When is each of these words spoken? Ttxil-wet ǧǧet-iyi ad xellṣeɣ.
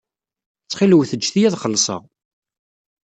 Ttxil-wet 0.63 1.17
ǧǧet-iyi 1.19 1.47
ad 1.47 1.55
xellṣeɣ. 1.61 2.03